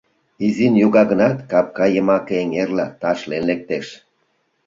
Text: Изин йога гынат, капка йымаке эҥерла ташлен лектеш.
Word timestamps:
Изин 0.45 0.73
йога 0.83 1.03
гынат, 1.11 1.35
капка 1.51 1.85
йымаке 1.93 2.35
эҥерла 2.43 2.87
ташлен 3.01 3.43
лектеш. 3.49 3.87